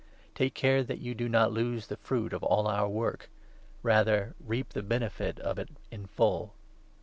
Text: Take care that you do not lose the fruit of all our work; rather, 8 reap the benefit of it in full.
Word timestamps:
Take 0.33 0.55
care 0.55 0.81
that 0.83 0.97
you 0.97 1.13
do 1.13 1.29
not 1.29 1.51
lose 1.51 1.85
the 1.85 1.95
fruit 1.95 2.33
of 2.33 2.41
all 2.41 2.65
our 2.67 2.89
work; 2.89 3.29
rather, 3.83 4.33
8 4.41 4.47
reap 4.47 4.69
the 4.69 4.81
benefit 4.81 5.37
of 5.39 5.59
it 5.59 5.69
in 5.91 6.07
full. 6.07 6.55